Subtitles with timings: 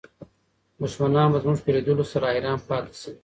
[0.81, 3.11] دښمنان به زموږ په لیدلو سره حیران پاتې شي.